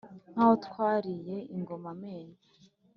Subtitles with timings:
[0.33, 2.39] nk’aho twariye ingoma amenyo